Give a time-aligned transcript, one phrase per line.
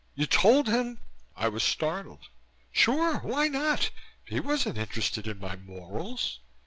[0.15, 0.99] "You told him"
[1.37, 2.29] I was startled.
[2.71, 3.19] "Sure!
[3.19, 3.91] Why not?
[4.25, 6.39] He wasn't interested in my morals.